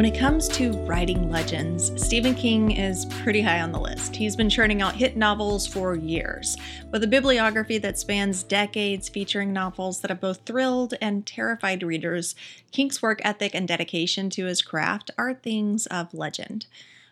[0.00, 4.16] When it comes to writing legends, Stephen King is pretty high on the list.
[4.16, 6.56] He's been churning out hit novels for years,
[6.90, 12.34] with a bibliography that spans decades featuring novels that have both thrilled and terrified readers.
[12.72, 16.64] King's work ethic and dedication to his craft are things of legend.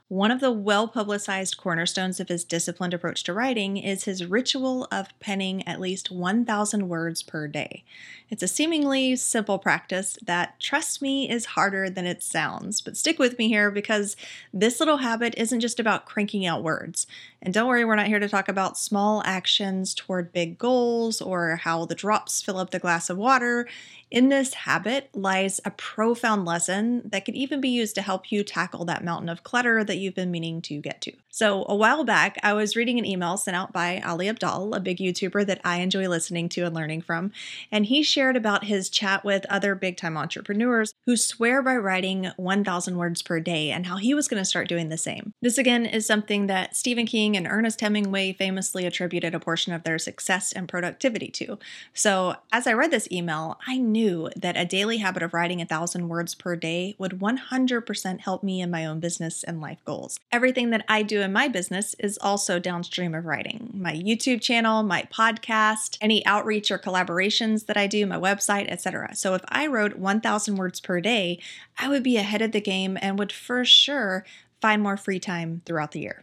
[0.09, 4.89] One of the well publicized cornerstones of his disciplined approach to writing is his ritual
[4.91, 7.85] of penning at least 1,000 words per day.
[8.31, 12.81] It's a seemingly simple practice that, trust me, is harder than it sounds.
[12.81, 14.17] But stick with me here because
[14.51, 17.07] this little habit isn't just about cranking out words.
[17.43, 21.57] And don't worry, we're not here to talk about small actions toward big goals or
[21.57, 23.69] how the drops fill up the glass of water.
[24.11, 28.43] In this habit lies a profound lesson that could even be used to help you
[28.43, 31.13] tackle that mountain of clutter that you've been meaning to get to.
[31.31, 34.81] So, a while back, I was reading an email sent out by Ali Abdaal, a
[34.81, 37.31] big YouTuber that I enjoy listening to and learning from,
[37.71, 42.33] and he shared about his chat with other big time entrepreneurs who swear by writing
[42.39, 45.33] 1,000 words per day and how he was going to start doing the same.
[45.41, 49.85] This, again, is something that Stephen King and Ernest Hemingway famously attributed a portion of
[49.85, 51.59] their success and productivity to.
[51.95, 56.09] So, as I read this email, I knew that a daily habit of writing thousand
[56.09, 60.21] words per day would 100% help me in my own business and life goals.
[60.31, 64.83] Everything that I do in my business is also downstream of writing my YouTube channel,
[64.83, 69.17] my podcast, any outreach or collaborations that I do, my website, etc.
[69.17, 71.41] So if I wrote 1,000 words per day,
[71.79, 74.27] I would be ahead of the game and would for sure
[74.61, 76.23] find more free time throughout the year.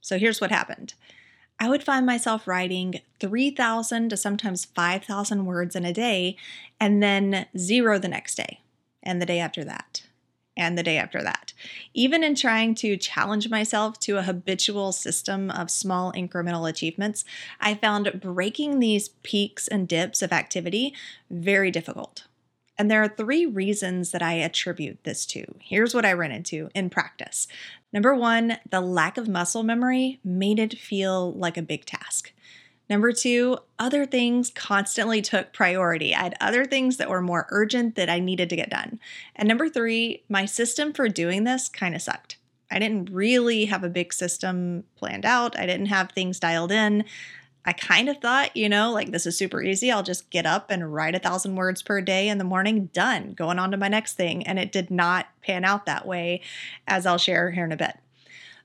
[0.00, 0.94] So here's what happened.
[1.60, 6.36] I would find myself writing 3,000 to sometimes 5,000 words in a day,
[6.80, 8.60] and then zero the next day,
[9.02, 10.02] and the day after that,
[10.56, 11.52] and the day after that.
[11.94, 17.24] Even in trying to challenge myself to a habitual system of small incremental achievements,
[17.60, 20.94] I found breaking these peaks and dips of activity
[21.30, 22.26] very difficult.
[22.78, 25.44] And there are three reasons that I attribute this to.
[25.60, 27.46] Here's what I ran into in practice.
[27.92, 32.32] Number one, the lack of muscle memory made it feel like a big task.
[32.90, 36.14] Number two, other things constantly took priority.
[36.14, 39.00] I had other things that were more urgent that I needed to get done.
[39.34, 42.36] And number three, my system for doing this kind of sucked.
[42.70, 47.04] I didn't really have a big system planned out, I didn't have things dialed in.
[47.64, 49.92] I kind of thought, you know, like this is super easy.
[49.92, 53.34] I'll just get up and write a thousand words per day in the morning, done,
[53.34, 54.44] going on to my next thing.
[54.44, 56.40] And it did not pan out that way,
[56.88, 57.98] as I'll share here in a bit.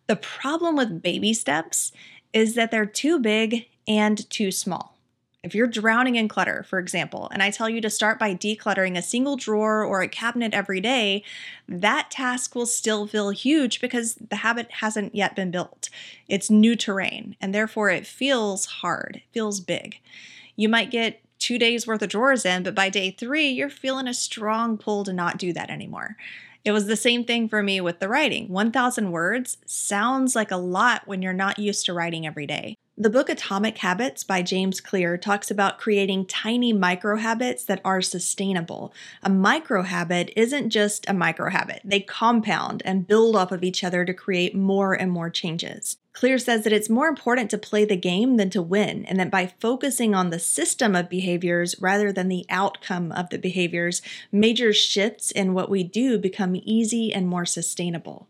[0.08, 1.92] The problem with baby steps
[2.34, 4.98] is that they're too big and too small.
[5.44, 8.98] If you're drowning in clutter, for example, and I tell you to start by decluttering
[8.98, 11.24] a single drawer or a cabinet every day,
[11.70, 15.90] that task will still feel huge because the habit hasn't yet been built.
[16.28, 20.00] It's new terrain, and therefore it feels hard, it feels big.
[20.56, 24.08] You might get two days worth of drawers in, but by day three, you're feeling
[24.08, 26.18] a strong pull to not do that anymore.
[26.66, 28.50] It was the same thing for me with the writing.
[28.50, 32.76] 1,000 words sounds like a lot when you're not used to writing every day.
[33.00, 38.02] The book Atomic Habits by James Clear talks about creating tiny micro habits that are
[38.02, 38.92] sustainable.
[39.22, 43.84] A micro habit isn't just a micro habit, they compound and build off of each
[43.84, 45.98] other to create more and more changes.
[46.14, 49.30] Clear says that it's more important to play the game than to win, and that
[49.30, 54.74] by focusing on the system of behaviors rather than the outcome of the behaviors, major
[54.74, 58.28] shifts in what we do become easy and more sustainable.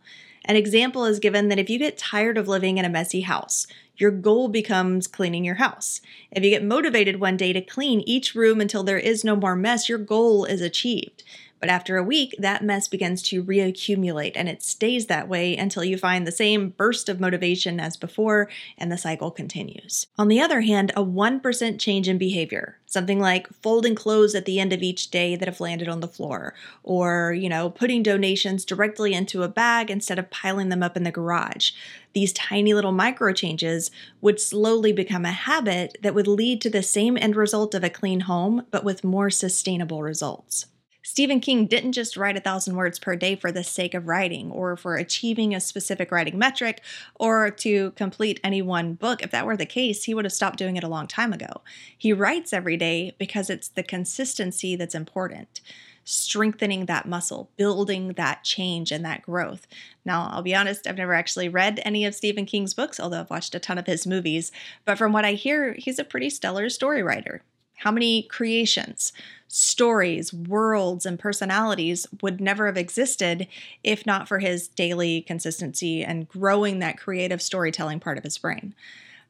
[0.47, 3.67] An example is given that if you get tired of living in a messy house,
[3.97, 5.99] your goal becomes cleaning your house.
[6.31, 9.57] If you get motivated one day to clean each room until there is no more
[9.57, 11.23] mess, your goal is achieved.
[11.59, 15.83] But after a week, that mess begins to reaccumulate and it stays that way until
[15.83, 20.07] you find the same burst of motivation as before and the cycle continues.
[20.17, 24.59] On the other hand, a 1% change in behavior, something like folding clothes at the
[24.59, 28.63] end of each day that have landed on the floor, or, you know, putting donations
[28.63, 31.71] directly into a bag instead of piling them up in the garage.
[32.13, 36.83] These tiny little micro changes would slowly become a habit that would lead to the
[36.83, 40.67] same end result of a clean home, but with more sustainable results.
[41.09, 44.51] Stephen King didn't just write a thousand words per day for the sake of writing
[44.51, 46.83] or for achieving a specific writing metric
[47.15, 49.23] or to complete any one book.
[49.23, 51.61] If that were the case, he would have stopped doing it a long time ago.
[51.97, 55.61] He writes every day because it's the consistency that's important
[56.03, 59.65] strengthening that muscle, building that change and that growth.
[60.05, 63.29] Now, I'll be honest, I've never actually read any of Stephen King's books, although I've
[63.29, 64.51] watched a ton of his movies.
[64.85, 67.43] But from what I hear, he's a pretty stellar story writer.
[67.77, 69.13] How many creations,
[69.47, 73.47] stories, worlds, and personalities would never have existed
[73.83, 78.73] if not for his daily consistency and growing that creative storytelling part of his brain?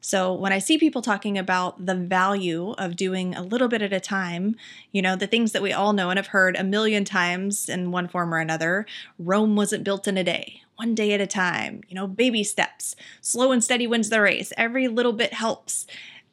[0.00, 3.92] So when I see people talking about the value of doing a little bit at
[3.92, 4.54] a time,
[4.92, 7.90] you know, the things that we all know and have heard a million times in
[7.90, 8.86] one form or another,
[9.18, 10.62] Rome wasn't built in a day.
[10.76, 12.94] One day at a time, you know, baby steps.
[13.20, 14.52] Slow and steady wins the race.
[14.56, 15.86] Every little bit helps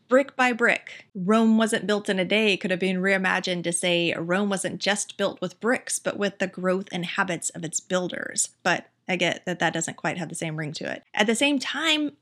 [0.07, 1.05] brick by brick.
[1.13, 5.17] Rome wasn't built in a day could have been reimagined to say Rome wasn't just
[5.17, 8.49] built with bricks, but with the growth and habits of its builders.
[8.63, 11.03] But I get that that doesn't quite have the same ring to it.
[11.13, 12.13] At the same time,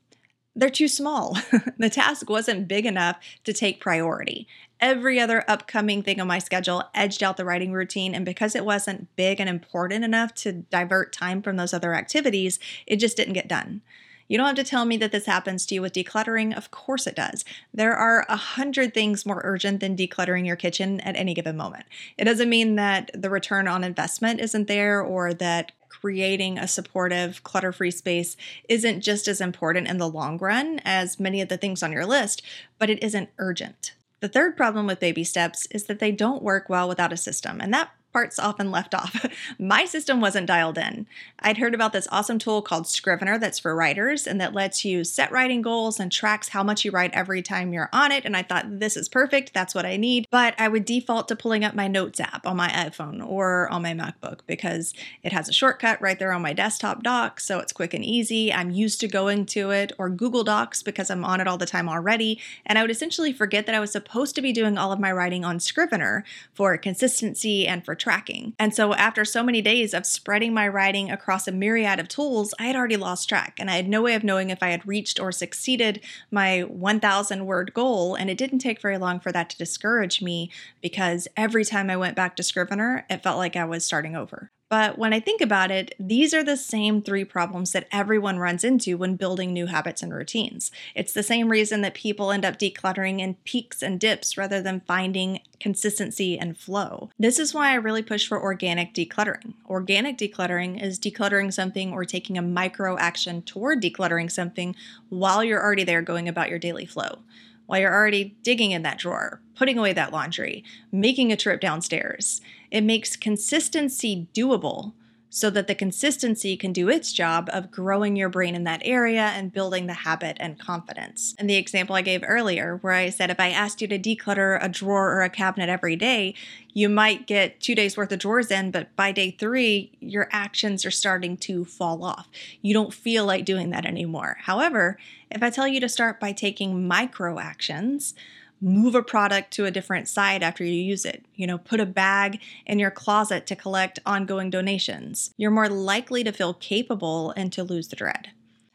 [0.56, 1.36] they're too small.
[1.78, 4.46] the task wasn't big enough to take priority.
[4.80, 8.64] Every other upcoming thing on my schedule edged out the writing routine, and because it
[8.64, 13.34] wasn't big and important enough to divert time from those other activities, it just didn't
[13.34, 13.82] get done.
[14.28, 16.56] You don't have to tell me that this happens to you with decluttering.
[16.56, 17.44] Of course it does.
[17.72, 21.84] There are a hundred things more urgent than decluttering your kitchen at any given moment.
[22.16, 27.42] It doesn't mean that the return on investment isn't there or that creating a supportive,
[27.44, 28.36] clutter free space
[28.68, 32.04] isn't just as important in the long run as many of the things on your
[32.04, 32.42] list,
[32.78, 33.94] but it isn't urgent.
[34.20, 37.60] The third problem with baby steps is that they don't work well without a system,
[37.60, 39.26] and that parts often left off.
[39.58, 41.06] My system wasn't dialed in.
[41.40, 45.02] I'd heard about this awesome tool called Scrivener that's for writers and that lets you
[45.02, 48.24] set writing goals and tracks how much you write every time you're on it.
[48.24, 49.52] And I thought, this is perfect.
[49.52, 50.28] That's what I need.
[50.30, 53.82] But I would default to pulling up my Notes app on my iPhone or on
[53.82, 54.94] my MacBook because
[55.24, 57.40] it has a shortcut right there on my desktop dock.
[57.40, 58.52] So it's quick and easy.
[58.52, 61.66] I'm used to going to it or Google Docs because I'm on it all the
[61.66, 62.40] time already.
[62.64, 65.10] And I would essentially forget that I was supposed to be doing all of my
[65.10, 68.54] writing on Scrivener for consistency and for tracking.
[68.58, 72.52] And so after so many days of spreading my writing across a myriad of tools,
[72.58, 74.86] I had already lost track and I had no way of knowing if I had
[74.86, 78.14] reached or succeeded my 1,000 word goal.
[78.14, 80.50] And it didn't take very long for that to discourage me
[80.82, 84.50] because every time I went back to Scrivener, it felt like I was starting over.
[84.74, 88.64] But when I think about it, these are the same three problems that everyone runs
[88.64, 90.72] into when building new habits and routines.
[90.96, 94.80] It's the same reason that people end up decluttering in peaks and dips rather than
[94.80, 97.10] finding consistency and flow.
[97.20, 99.54] This is why I really push for organic decluttering.
[99.70, 104.74] Organic decluttering is decluttering something or taking a micro action toward decluttering something
[105.08, 107.20] while you're already there going about your daily flow
[107.66, 112.40] while you're already digging in that drawer, putting away that laundry, making a trip downstairs.
[112.70, 114.92] It makes consistency doable
[115.34, 119.32] so that the consistency can do its job of growing your brain in that area
[119.34, 121.34] and building the habit and confidence.
[121.40, 124.62] And the example I gave earlier, where I said if I asked you to declutter
[124.62, 126.36] a drawer or a cabinet every day,
[126.72, 130.86] you might get two days worth of drawers in, but by day three, your actions
[130.86, 132.28] are starting to fall off.
[132.62, 134.36] You don't feel like doing that anymore.
[134.42, 134.98] However,
[135.32, 138.14] if I tell you to start by taking micro actions,
[138.60, 141.24] move a product to a different site after you use it.
[141.34, 145.32] You know, put a bag in your closet to collect ongoing donations.
[145.36, 148.30] You're more likely to feel capable and to lose the dread.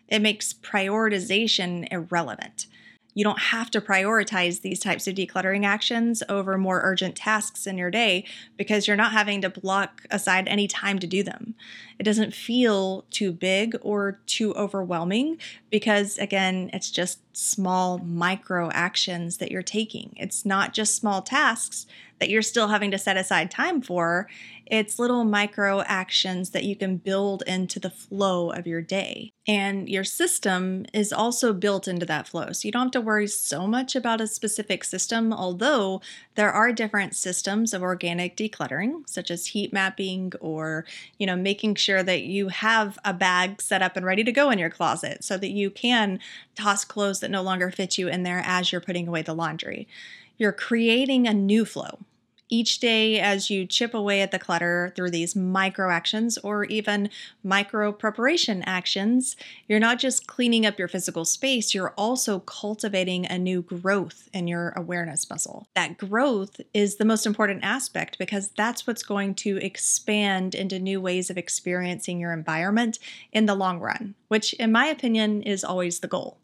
[0.08, 2.66] It makes prioritization irrelevant.
[3.20, 7.78] You don't have to prioritize these types of decluttering actions over more urgent tasks in
[7.78, 8.24] your day
[8.56, 11.54] because you're not having to block aside any time to do them.
[12.00, 15.38] It doesn't feel too big or too overwhelming
[15.70, 20.14] because, again, it's just small micro actions that you're taking.
[20.16, 21.88] It's not just small tasks
[22.20, 24.30] that you're still having to set aside time for.
[24.70, 29.32] It's little micro actions that you can build into the flow of your day.
[29.48, 32.52] And your system is also built into that flow.
[32.52, 36.02] So you don't have to worry so much about a specific system, although
[36.36, 40.86] there are different systems of organic decluttering, such as heat mapping or,
[41.18, 44.52] you know, making sure that you have a bag set up and ready to go
[44.52, 46.20] in your closet so that you can
[46.54, 49.88] toss clothes that no longer fit you in there as you're putting away the laundry.
[50.38, 52.00] You're creating a new flow
[52.50, 57.10] each day as you chip away at the clutter through these micro actions or even
[57.44, 59.36] micro preparation actions,
[59.68, 64.48] you're not just cleaning up your physical space, you're also cultivating a new growth in
[64.48, 65.68] your awareness muscle.
[65.76, 71.00] That growth is the most important aspect because that's what's going to expand into new
[71.00, 73.00] ways of experiencing your environment
[73.32, 76.38] in the long run, which, in my opinion, is always the goal.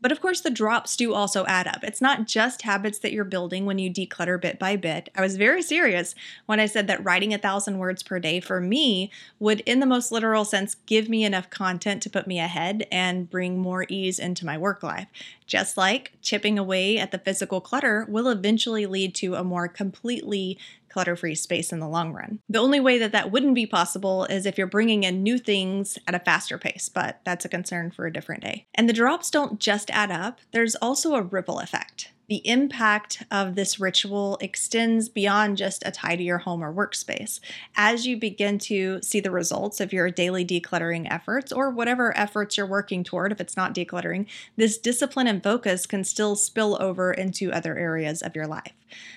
[0.00, 1.84] But of course, the drops do also add up.
[1.84, 5.10] It's not just habits that you're building when you declutter bit by bit.
[5.14, 6.14] I was very serious
[6.46, 9.86] when I said that writing a thousand words per day for me would, in the
[9.86, 14.18] most literal sense, give me enough content to put me ahead and bring more ease
[14.18, 15.08] into my work life.
[15.46, 20.56] Just like chipping away at the physical clutter will eventually lead to a more completely
[20.90, 22.40] clutter free space in the long run.
[22.48, 25.98] The only way that that wouldn't be possible is if you're bringing in new things
[26.06, 28.66] at a faster pace, but that's a concern for a different day.
[28.74, 33.56] And the drops don't just add up, there's also a ripple effect the impact of
[33.56, 37.40] this ritual extends beyond just a tidier home or workspace.
[37.74, 42.56] As you begin to see the results of your daily decluttering efforts, or whatever efforts
[42.56, 47.12] you're working toward, if it's not decluttering, this discipline and focus can still spill over
[47.12, 48.74] into other areas of your life.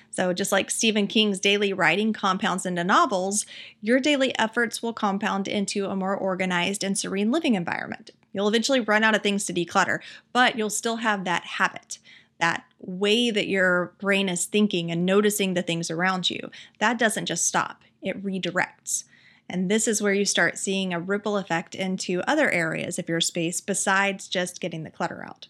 [0.10, 3.46] So, just like Stephen King's daily writing compounds into novels,
[3.80, 8.10] your daily efforts will compound into a more organized and serene living environment.
[8.34, 10.00] You'll eventually run out of things to declutter,
[10.32, 12.00] but you'll still have that habit
[12.40, 16.50] that way that your brain is thinking and noticing the things around you,
[16.80, 19.06] that doesn't just stop, it redirects.
[19.50, 23.22] And this is where you start seeing a ripple effect into other areas of your
[23.22, 25.48] space besides just getting the clutter out.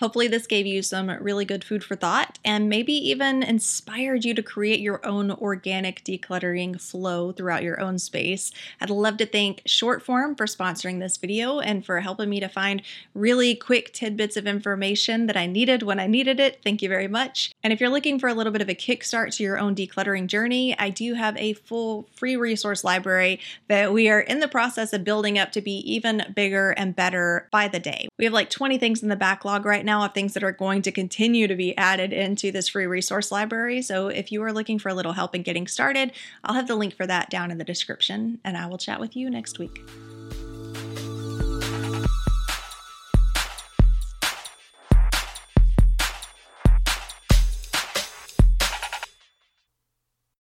[0.00, 4.34] Hopefully, this gave you some really good food for thought and maybe even inspired you
[4.34, 8.50] to create your own organic decluttering flow throughout your own space.
[8.80, 12.82] I'd love to thank Shortform for sponsoring this video and for helping me to find
[13.14, 16.60] really quick tidbits of information that I needed when I needed it.
[16.64, 17.52] Thank you very much.
[17.62, 20.26] And if you're looking for a little bit of a kickstart to your own decluttering
[20.26, 24.92] journey, I do have a full free resource library that we are in the process
[24.92, 28.08] of building up to be even bigger and better by the day.
[28.18, 30.52] We have like 20 things in the backlog right right now of things that are
[30.52, 33.80] going to continue to be added into this free resource library.
[33.80, 36.10] So if you are looking for a little help in getting started,
[36.42, 39.14] I'll have the link for that down in the description, and I will chat with
[39.14, 39.82] you next week.